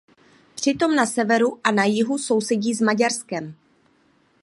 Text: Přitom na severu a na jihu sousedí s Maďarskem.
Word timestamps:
Přitom 0.55 0.95
na 0.95 1.05
severu 1.05 1.59
a 1.63 1.71
na 1.71 1.83
jihu 1.83 2.17
sousedí 2.17 2.73
s 2.73 2.81
Maďarskem. 2.81 3.53